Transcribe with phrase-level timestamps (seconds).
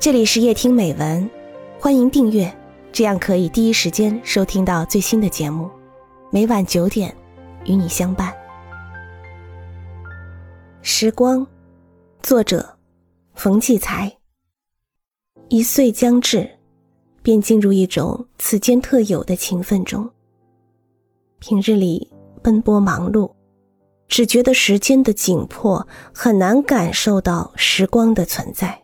[0.00, 1.28] 这里是夜听美文，
[1.80, 2.56] 欢迎订阅，
[2.92, 5.68] 这样可以第一时间收听到最新的节目。
[6.30, 7.12] 每晚九点，
[7.64, 8.32] 与你相伴。
[10.82, 11.44] 时光，
[12.22, 12.78] 作者
[13.34, 14.16] 冯骥才。
[15.48, 16.48] 一岁将至，
[17.20, 20.08] 便进入一种此间特有的情分中。
[21.40, 22.08] 平日里
[22.40, 23.32] 奔波忙碌，
[24.06, 25.84] 只觉得时间的紧迫，
[26.14, 28.80] 很难感受到时光的存在。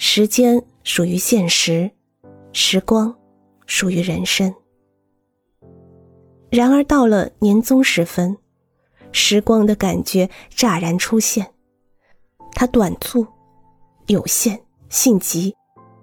[0.00, 1.90] 时间属于现实，
[2.52, 3.12] 时光
[3.66, 4.54] 属于人生。
[6.50, 8.38] 然而到了年终时分，
[9.10, 11.52] 时光的感觉乍然出现，
[12.52, 13.26] 它短促、
[14.06, 15.52] 有限、性急，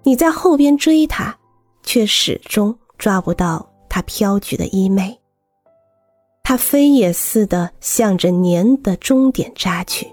[0.02, 1.34] 你在后边追它，
[1.82, 5.16] 却始终抓不到它飘举的衣袂。
[6.44, 10.06] 它飞也似的向着年的终点扎去。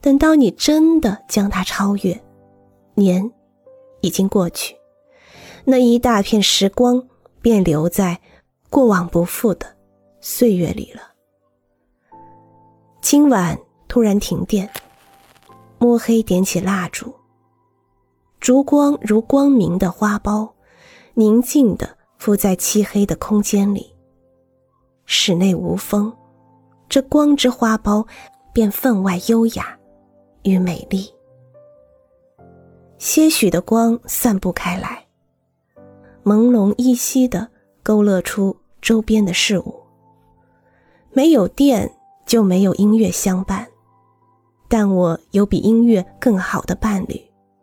[0.00, 2.25] 等到你真的将它超越。
[2.96, 3.30] 年
[4.00, 4.74] 已经过去，
[5.64, 7.06] 那一大片时光
[7.40, 8.20] 便留在
[8.70, 9.76] 过往不复的
[10.20, 11.02] 岁月里了。
[13.00, 14.68] 今晚突然停电，
[15.78, 17.14] 摸黑点起蜡烛，
[18.40, 20.50] 烛光如光明的花苞，
[21.14, 23.94] 宁静的浮在漆黑的空间里。
[25.04, 26.12] 室内无风，
[26.88, 28.04] 这光之花苞
[28.52, 29.78] 便分外优雅
[30.42, 31.12] 与美丽。
[33.06, 35.06] 些许的光散布开来，
[36.24, 37.48] 朦胧依稀的
[37.84, 39.80] 勾勒出周边的事物。
[41.12, 41.88] 没有电
[42.26, 43.64] 就没有音乐相伴，
[44.68, 47.14] 但我有比音乐更好的伴侣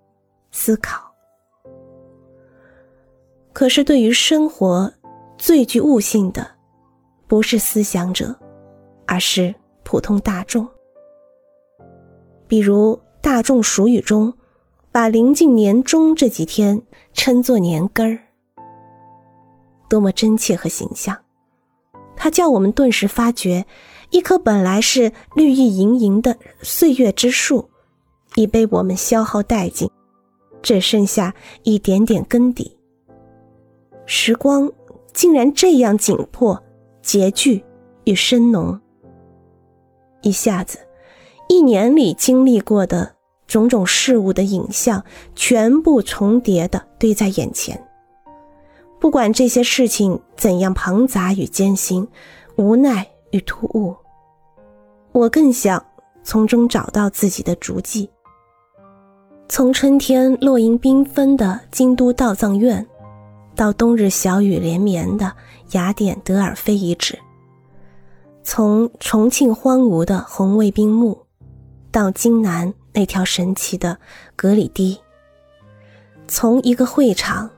[0.51, 1.13] ——思考。
[3.51, 4.89] 可是对于生活
[5.37, 6.49] 最具悟性的，
[7.27, 8.33] 不是思想者，
[9.05, 10.65] 而是普通大众。
[12.47, 14.33] 比如大众俗语中。
[14.93, 16.79] 把临近年终这几天
[17.13, 18.19] 称作年根儿，
[19.89, 21.17] 多么真切和形象！
[22.15, 23.65] 它叫我们顿时发觉，
[24.11, 27.67] 一棵本来是绿意盈盈的岁月之树，
[28.35, 29.89] 已被我们消耗殆尽，
[30.61, 32.77] 只剩下一点点根底。
[34.05, 34.71] 时光
[35.11, 36.61] 竟然这样紧迫、
[37.01, 37.65] 拮据
[38.03, 38.79] 与深浓，
[40.21, 40.77] 一下子，
[41.49, 43.12] 一年里经历过的。
[43.47, 45.03] 种种事物的影像
[45.35, 47.79] 全部重叠的堆在眼前，
[48.99, 52.07] 不管这些事情怎样庞杂与艰辛、
[52.55, 53.95] 无奈与突兀，
[55.11, 55.85] 我更想
[56.23, 58.09] 从中找到自己的足迹。
[59.49, 62.87] 从春天落英缤纷的京都道藏院，
[63.55, 65.31] 到冬日小雨连绵的
[65.71, 67.15] 雅典德尔菲遗址；
[68.41, 71.19] 从重庆荒芜的红卫兵墓，
[71.91, 72.73] 到京南。
[72.93, 73.97] 那条神奇的
[74.35, 74.97] 格里堤，
[76.27, 77.49] 从一个会场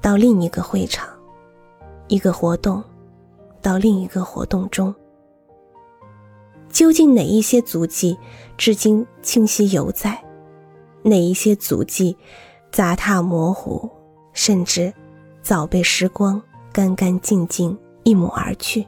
[0.00, 1.08] 到另一个会场，
[2.08, 2.82] 一个活动
[3.62, 4.94] 到另一个活动中，
[6.68, 8.18] 究竟哪一些足迹
[8.58, 10.22] 至今清晰犹在？
[11.02, 12.16] 哪一些足迹
[12.70, 13.90] 杂沓模糊，
[14.32, 14.92] 甚至
[15.42, 18.86] 早被时光干干净净一抹而去？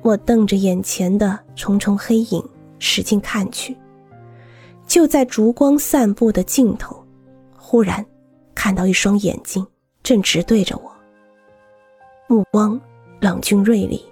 [0.00, 2.42] 我瞪着眼前的重重黑影，
[2.78, 3.76] 使劲看去。
[4.88, 7.04] 就在烛光散布的尽头，
[7.56, 8.04] 忽然
[8.54, 9.64] 看到一双眼睛
[10.02, 10.90] 正直对着我，
[12.26, 12.80] 目光
[13.20, 14.02] 冷峻锐利，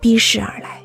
[0.00, 0.80] 逼视而来。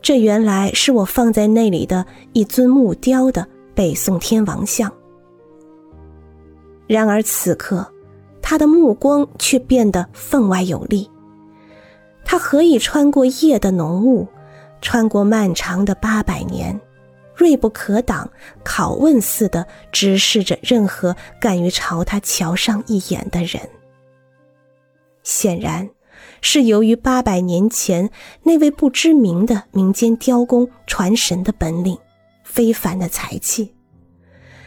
[0.00, 4.90] 这原来是我放在那里的一尊木雕的北宋天王像。
[6.86, 7.84] 然而此刻，
[8.40, 11.10] 他的目光却变得分外有力。
[12.24, 14.28] 他何以穿过夜的浓雾，
[14.80, 16.78] 穿过漫长的八百年？
[17.34, 18.30] 锐不可挡，
[18.64, 23.60] 拷问似的直视着任何敢于朝他瞧上一眼的人。
[25.22, 25.88] 显然，
[26.40, 28.10] 是由于八百年前
[28.42, 31.98] 那位不知名的民间雕工传神的本领，
[32.44, 33.74] 非凡的才气。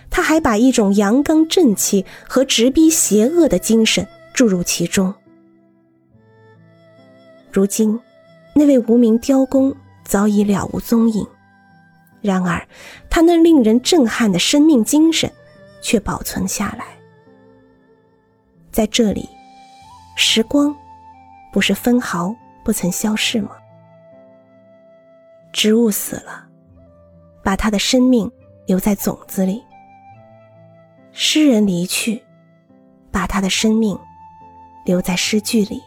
[0.09, 5.13] 他还把一种阳刚正气和直逼邪恶的精神注入其中。
[7.51, 7.99] 如今，
[8.53, 11.27] 那位无名雕工早已了无踪影。
[12.27, 12.67] 然而，
[13.09, 15.31] 他那令人震撼的生命精神
[15.81, 16.85] 却保存下来。
[18.71, 19.27] 在这里，
[20.15, 20.75] 时光
[21.51, 23.51] 不是分毫不曾消逝吗？
[25.53, 26.45] 植物死了，
[27.41, 28.29] 把它的生命
[28.67, 29.63] 留在种子里；
[31.13, 32.21] 诗人离去，
[33.09, 33.97] 把他的生命
[34.85, 35.81] 留在诗句里。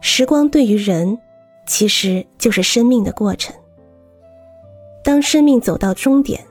[0.00, 1.18] 时光对于人，
[1.66, 3.54] 其实就是生命的过程。
[5.08, 6.46] 当生命走到终点，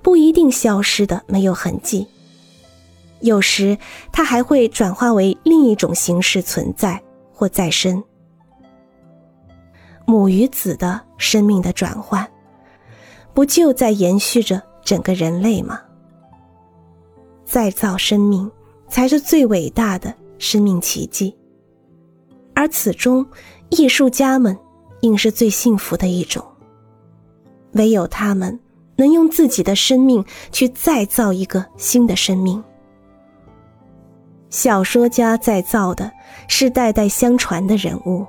[0.00, 2.06] 不一定消失的没有痕迹，
[3.18, 3.76] 有时
[4.12, 7.02] 它还会转化为另一种形式存在
[7.32, 8.00] 或再生。
[10.06, 12.24] 母与子的生命的转换，
[13.34, 15.80] 不就在延续着整个人类吗？
[17.44, 18.48] 再造生命
[18.88, 21.36] 才是最伟大的生命奇迹，
[22.54, 23.26] 而此中，
[23.70, 24.56] 艺术家们
[25.00, 26.46] 应是最幸福的一种。
[27.72, 28.58] 唯有他们
[28.96, 32.62] 能用自己的生命去再造一个新的生命。
[34.50, 36.10] 小说家再造的
[36.48, 38.26] 是代代相传的人物。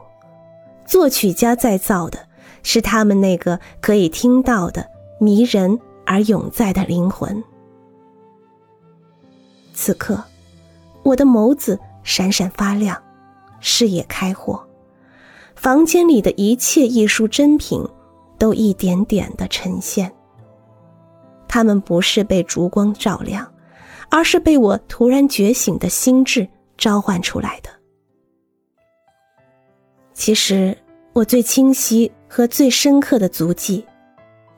[0.86, 2.20] 作曲家再造的
[2.64, 4.86] 是他们那个可以听到的
[5.20, 7.44] 迷人而永在的灵魂。
[9.74, 10.22] 此刻，
[11.02, 13.02] 我的眸子闪闪发亮，
[13.60, 14.64] 视野开阔，
[15.56, 17.84] 房间里的一切艺术珍品
[18.42, 20.12] 都一点点的呈现。
[21.48, 23.48] 它们不是被烛光照亮，
[24.10, 27.70] 而是被我突然觉醒的心智召唤出来的。
[30.16, 30.76] 其实。
[31.14, 33.86] 我最清晰和最深刻的足迹，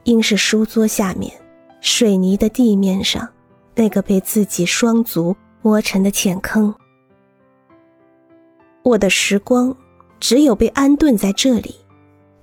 [0.04, 1.34] 应是书桌下面
[1.82, 3.28] 水泥的地面上
[3.74, 6.72] 那个被自己双足磨成的浅坑。
[8.84, 9.76] 我的时光
[10.20, 11.74] 只有被安顿在这里，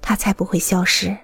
[0.02, 1.16] 它才不会消失，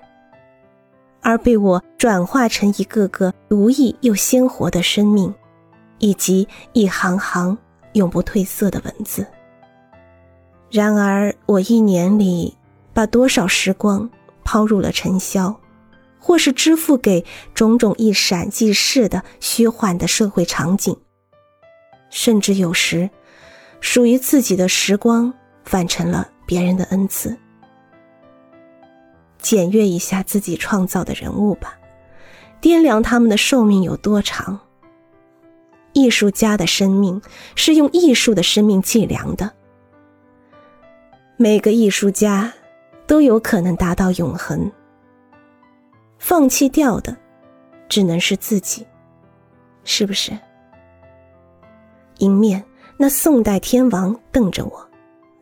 [1.27, 5.35] 而被我转化成一个个独异又鲜活的生命，
[5.99, 7.59] 以及一行行
[7.95, 9.27] 永不褪色的文字。
[10.71, 12.57] 然而，我一年里。
[12.97, 14.09] 把多少时光
[14.43, 15.55] 抛入了尘嚣，
[16.19, 20.97] 或是支付给种种一闪即逝的虚幻的社会场景，
[22.09, 23.11] 甚至有时，
[23.83, 25.31] 属于自己的时光
[25.63, 27.37] 反成了别人的恩赐。
[29.39, 31.79] 检阅一下自己创造的人物吧，
[32.61, 34.61] 掂量他们的寿命有多长。
[35.93, 37.23] 艺术家的生命
[37.55, 39.53] 是用艺术的生命计量的，
[41.37, 42.53] 每个艺术家。
[43.09, 44.69] 都有可能达到永恒。
[46.19, 47.17] 放弃掉的，
[47.89, 48.85] 只能是自己，
[49.85, 50.37] 是不是？
[52.19, 52.65] 迎面
[52.97, 54.91] 那宋代天王瞪着我，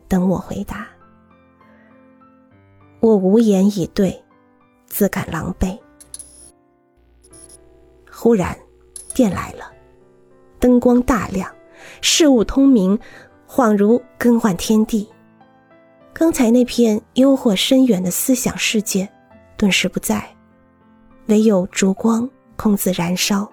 [0.09, 0.87] 等我回答。
[3.05, 4.25] 我无言以对，
[4.87, 5.79] 自感狼狈。
[8.11, 8.59] 忽然，
[9.13, 9.71] 电来了，
[10.59, 11.55] 灯光大亮，
[12.01, 12.99] 事物通明，
[13.47, 15.07] 恍如更换天地。
[16.15, 19.07] 刚才那片幽惑深远的思想世界，
[19.59, 20.27] 顿时不在，
[21.27, 22.27] 唯有烛光
[22.57, 23.47] 空自燃烧，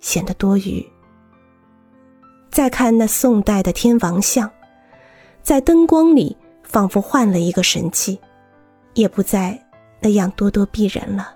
[0.00, 0.84] 显得多余。
[2.50, 4.50] 再看那宋代的天王像，
[5.44, 8.18] 在灯光里仿佛换了一个神气，
[8.96, 9.58] 也不再
[10.00, 11.35] 那样咄咄逼人了。